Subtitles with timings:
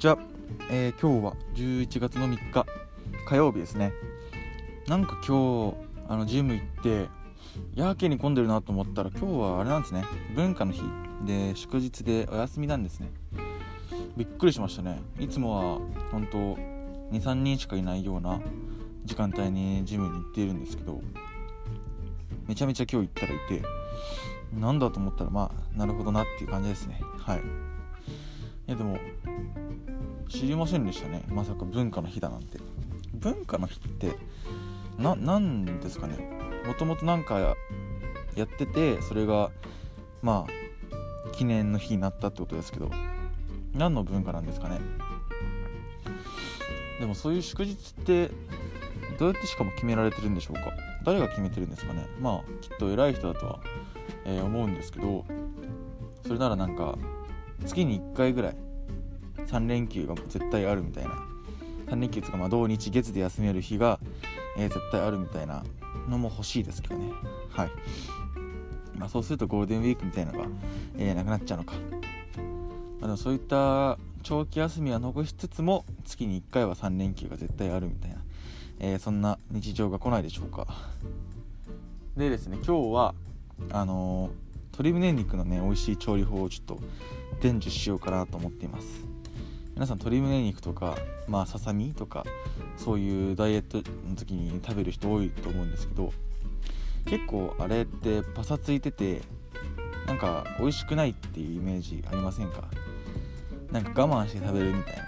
[0.00, 0.18] にちは、
[0.70, 2.64] えー、今日は11月の3日
[3.28, 3.92] 火曜日ですね。
[4.88, 5.76] なんか今日
[6.08, 7.06] あのジム行って
[7.74, 10.06] やけに混んでるなと思ったら今日はあれなんですね。
[10.34, 10.80] 文化の日。
[11.26, 13.10] で祝日でお休みなんですね。
[14.16, 15.02] びっくりしましたね。
[15.18, 16.38] いつもは本当
[17.14, 18.40] 23人しかいないような
[19.04, 20.98] 時間帯にジムに行っているんですけど
[22.48, 23.62] めちゃめちゃ今日行ったらいて
[24.58, 27.02] なんだと思ったらまあなるほどなっていう感じですね。
[27.18, 27.40] はい。
[27.40, 27.42] い
[28.70, 28.98] やでも
[30.30, 31.24] 知りませんでしたね。
[31.28, 32.58] まさか文化の日だなんて。
[33.14, 34.16] 文化の日って
[34.96, 36.16] ななんですかね。
[36.66, 37.38] もともと何か
[38.36, 39.50] やっててそれが
[40.22, 42.90] まあ記念の日になったってことですけど
[43.74, 44.78] 何の文化なんですかね。
[47.00, 48.30] でもそういう祝日って
[49.18, 50.72] どうやってしかも決められてるんでしょうか。
[51.04, 52.06] 誰が決めてるんですかね。
[52.20, 53.60] まあきっと偉い人だとは、
[54.24, 55.24] えー、思うんですけど
[56.22, 56.96] それならなんか
[57.64, 58.56] 月に1回ぐらい
[59.50, 61.30] 3連休が絶対あるみたいな。
[61.88, 63.98] 3連休とかまあ土日月で休める日が、
[64.56, 65.64] えー、絶対あるみたいな
[66.08, 67.10] のも欲しいですけどね。
[67.50, 67.70] はい、
[68.96, 70.46] まあ、そうするとゴールデンウィークみたいなのが、
[70.96, 71.78] えー、なくなっちゃうのか、ま
[73.00, 78.18] あ、でもそういった長期休みは残しつつも月に1回は3連休が絶対あるみたいな、
[78.78, 80.66] えー、そんな日常が来ないでしょうか。
[82.16, 83.14] でですね今日は
[83.70, 84.30] あのー、
[84.72, 86.78] 鶏胸肉のね美味しい調理法をちょっと
[87.40, 89.19] 伝授しようかなと思っています。
[89.80, 90.94] 皆さん鶏胸肉とか
[91.26, 92.26] まあささみとか
[92.76, 96.12] そういうダイエットの時に食べる人多いと思うんですけど
[97.06, 99.22] 結構あれってパサついてて
[100.06, 102.64] なんか美味しくないっていうイメージありませんか？
[103.72, 105.02] なんか我慢して食べるみたいな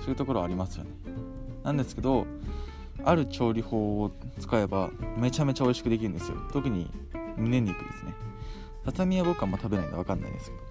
[0.00, 0.90] そういうところありますよね。
[1.62, 2.26] なんですけど
[3.04, 6.36] ある調理法を使えばめちゃめちゃ美味しくできるんですよ。
[6.52, 6.90] 特に
[7.36, 8.12] 胸肉ですね。
[8.86, 10.64] ささみは僕はあんま食べないんで分かんないんですけど。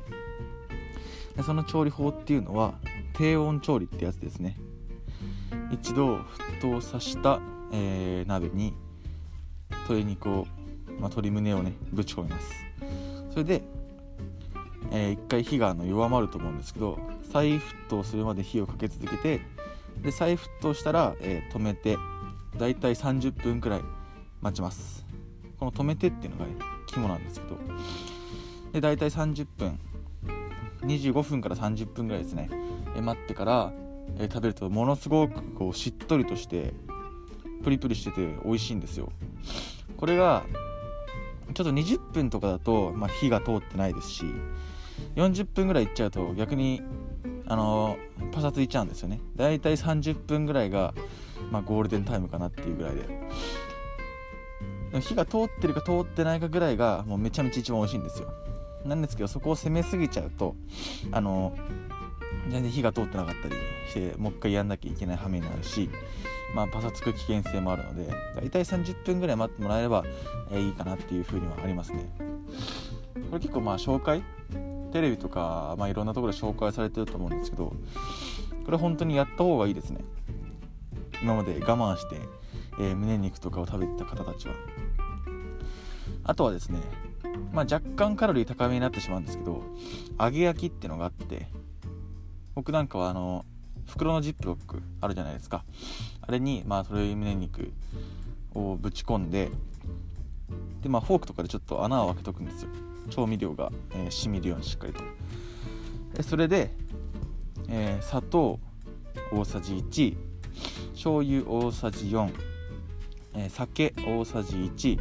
[1.38, 2.76] でその調理法っていうのは
[3.14, 4.58] 低温調理ってやつですね。
[5.72, 7.40] 一度沸騰させた、
[7.72, 8.74] えー、鍋に
[9.70, 10.46] 鶏肉を、
[10.88, 12.52] まあ、鶏胸をねぶち込みます。
[13.32, 13.64] それで、
[14.92, 17.00] えー、一回火があの弱まると思うんですけど
[17.32, 19.42] 再沸騰するまで火をかけ続けて
[20.02, 21.98] で再沸騰したら、えー、止めて
[22.58, 23.82] だいたい30分くらい
[24.42, 25.06] 待ちます。
[25.60, 26.56] この止めてっていうのが、ね、
[26.88, 27.58] 肝なんですけど。
[28.74, 29.80] でだいたい30分
[30.86, 32.50] 25分から30分ぐらいですね。
[32.96, 33.74] え待ってから、
[34.20, 36.74] え食べるとものすごくこうしっとりとして
[37.64, 39.12] プリプリしてて美味しいんですよ。
[39.98, 40.44] これが
[41.54, 44.26] ちょっと20分とかだと、まあ、火が通ってないですし
[45.16, 46.82] 40分ぐらいいっちゃうと逆に
[47.46, 49.20] あのー、パサついちゃうんですよね。
[49.36, 50.94] だいたい30分ぐらいが、
[51.52, 53.04] まあ、ゴールデンタイムかなっていうぐらいで。
[55.02, 58.32] 火が通ってるか通ってないかぐらいがもうめちゃめちゃ一番美味しいんですよ。
[58.86, 60.56] なんですけどそこを攻めすぎちゃうと
[61.12, 61.56] あの
[62.50, 63.56] 全然火が通ってなかったり
[63.90, 65.90] してもう一回やんなきゃいけない羽目になるし、
[66.56, 70.04] まあ、パサつく危険性もあるので大体30分ぐらい待ってもらえれば、
[70.52, 72.10] え、いいかなっていうふうにはありますね。
[73.30, 74.24] これ結構まあ紹介
[74.92, 77.74] テレビとか、まあ、いろんなところで紹介されてると思うんですけど
[78.66, 80.02] これ本当にやった方がいいですね。
[81.22, 82.18] 今まで我慢して、
[82.80, 84.54] えー、胸肉とかを食べてた方たちは。
[86.26, 86.80] あとはですね
[87.54, 89.62] まあ、若干カロリー高めになってしまうんですけど
[90.20, 91.48] 揚げ焼きってのがあって
[92.56, 93.46] 僕なんかはあの
[93.88, 95.64] 袋のジップロックあるじゃないですか。
[96.22, 97.72] あれにまあ鶏胸肉
[98.56, 99.50] をぶち込んで
[100.82, 102.70] でまあフォークとかでちょっと穴を開けとくんですよ。
[103.10, 105.04] 調味料が、えー、染みるようにしっかりと。
[106.16, 106.72] でそれで、
[107.68, 108.60] えー、砂糖
[109.32, 110.18] 大さじ1
[110.94, 112.34] 醤油大さじ4、
[113.36, 115.00] えー、酒大さじ1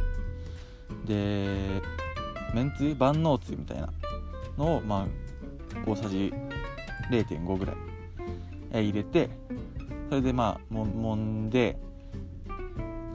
[1.05, 1.81] で
[2.53, 3.89] めんつゆ万能つゆみたいな
[4.57, 6.33] のをまあ大さじ
[7.09, 7.75] 0.5ぐらい、
[8.71, 9.29] え入れて
[10.09, 11.77] それでまあももんで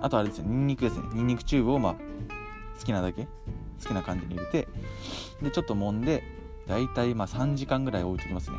[0.00, 1.04] あとあれですよニンニクですね。
[1.15, 1.94] ニンニクチューブをまあ
[2.78, 3.25] 好きなだけ
[3.82, 4.69] 好きな感じに入れて
[5.43, 6.23] でちょっと揉んで
[6.67, 8.56] だいたいまあ3時間ぐらい置いときますね。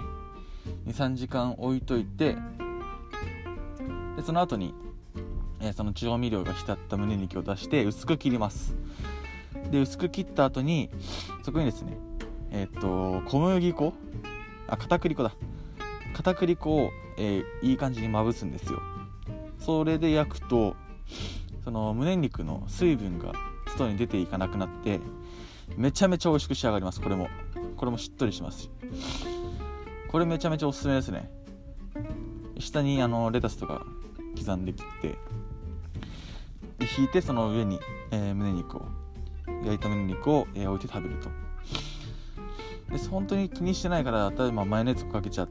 [0.88, 2.36] 23時間置いといて
[4.16, 4.74] でその後に、
[5.62, 8.76] えー、その調味料が浸った胸肉を出して薄く切ります。
[9.72, 10.90] で薄く切った後に
[11.44, 11.98] そこにですね
[12.52, 13.94] えっ、と小麦粉
[14.68, 15.34] あ片栗粉だ。
[16.14, 18.82] 片栗粉を、えー、いい感じにまぶすんですよ。
[19.60, 20.76] それで焼くと
[21.64, 23.34] その胸肉の水分が
[23.68, 25.00] 外に出ていかなくなって
[25.78, 27.02] めちゃめちゃ美味しく仕上がります。
[27.02, 27.30] これも。
[27.78, 28.70] これもしっとりしますし。
[30.10, 31.30] これめちゃめちゃおすすめですね。
[32.58, 33.86] 下にあのレタスとか
[34.38, 35.08] 刻んで切って
[36.80, 37.80] で引いてその上に、
[38.12, 38.82] えー、胸肉を。
[39.64, 41.30] 焼いた肉を、えー、置いて食べると。
[42.92, 45.50] で本当に気にしてないから例えばマヨネーズかけちゃっ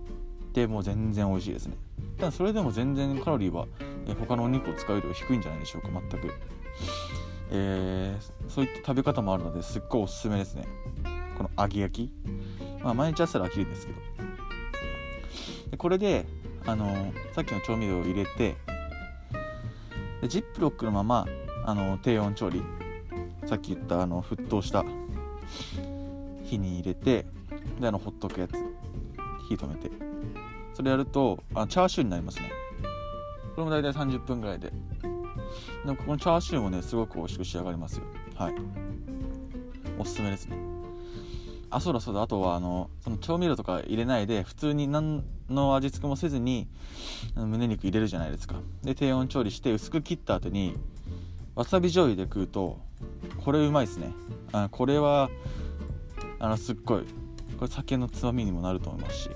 [0.52, 1.76] てもう全然美味しいですね。
[2.18, 3.66] ただそれでも全然カロリーは、
[4.08, 6.32] え他のお肉を使うよりは低いんじゃないでしょうか全く。
[7.50, 10.66] えー、そういった食べ方もあるのですっごいおすすめですね。
[11.36, 12.12] この揚げ焼き。
[12.82, 13.98] まあ毎日朝ら飽きるんですけど。
[15.70, 16.26] でこれで
[16.66, 18.56] あの、さっきの調味料を入れて
[20.20, 21.26] でジップロックのまま
[21.64, 22.62] あの低温調理。
[23.48, 24.84] さっき言ったあの沸騰した
[26.44, 27.24] 火に入れて
[27.80, 28.52] であのほっとくやつ
[29.48, 29.90] 火止めて。
[30.74, 32.52] それやるとあチャーシューになりますね。
[33.56, 34.70] これも大体30分ぐらいで。
[35.84, 38.04] でもこのチャーシューもねすごく美味しく仕上がりますよ。
[38.36, 38.54] はい。
[39.98, 40.56] おすすめですね。
[41.70, 42.22] あそうだそうだ。
[42.22, 46.68] あとはあのその調味料とか入れないで普通に何の味付けもせずに
[47.34, 48.56] 胸肉入れるじゃないですか。
[48.84, 50.76] で低温調理して薄く切った後に
[51.56, 52.78] わさび醤油で食うと
[53.44, 54.12] これうまいですね。
[54.52, 55.30] あこれは
[56.38, 57.04] あのすっごい。
[57.58, 59.30] これ酒のつまみにもなると思いますし。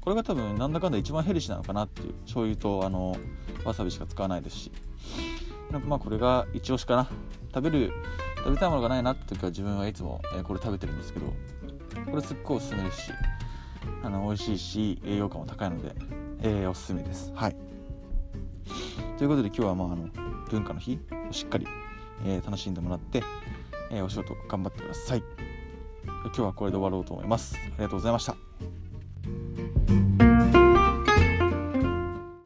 [0.00, 3.16] これが多分なんだかんだ一番ヘルシーなのかなっていう醤油とあの
[3.64, 4.72] わさびしか使わないですし。
[5.70, 7.08] なんかまあこれが一押しかな。
[7.52, 7.92] 食べる
[8.36, 11.32] 食べたいものがないなって時は自分はいつも、えこれ食べてるんですけど
[12.08, 13.12] これすっごいおすすめですし
[14.02, 15.94] あの美味しいし栄養価も高いので、
[16.42, 17.32] えー、おすすめです。
[17.34, 17.56] はい。
[19.18, 20.08] ということで今日はまああの
[20.50, 21.66] 文化の日をしっかり、
[22.24, 23.22] えー、楽しんでもらって、
[23.90, 25.22] えー、お仕事頑張ってください。
[26.26, 27.56] 今日はこれで終わろうと思います。
[27.56, 28.75] ありがとうございました。